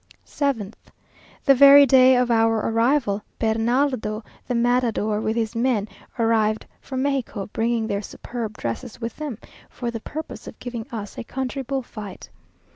[0.25, 0.73] 7th.
[1.45, 7.45] The very day of our arrival, Bernardo the Matador, with his men, arrived from Mexico,
[7.53, 9.37] bringing their superb dresses with them,
[9.69, 12.31] for the purpose of giving us a country bull fight.